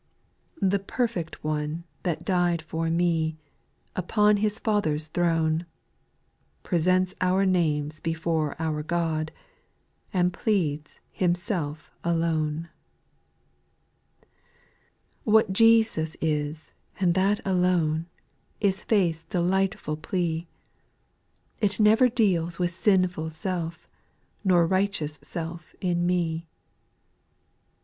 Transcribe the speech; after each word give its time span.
The 0.59 0.79
perfect 0.79 1.43
One 1.43 1.83
that 2.01 2.25
died 2.25 2.63
for 2.63 2.89
me, 2.89 3.37
Up(m 3.95 4.39
His 4.39 4.57
Father's 4.57 5.05
throne, 5.05 5.67
Presents 6.63 7.13
our 7.21 7.45
names 7.45 7.99
before 7.99 8.55
our 8.59 8.81
God, 8.81 9.31
And 10.11 10.33
pleads 10.33 10.99
Himself 11.11 11.91
alone. 12.03 12.69
6. 14.23 14.27
What 15.25 15.53
Jesus 15.53 16.17
is, 16.19 16.71
and 16.99 17.13
that 17.13 17.39
alone, 17.45 18.07
Is 18.59 18.83
faith's 18.83 19.25
delightful 19.25 19.97
plea; 19.97 20.47
It 21.59 21.79
never 21.79 22.09
deals 22.09 22.57
with 22.57 22.71
sinful 22.71 23.29
self. 23.29 23.87
Nor 24.43 24.65
righteous 24.65 25.19
self, 25.21 25.75
in 25.79 26.07
me. 26.07 26.47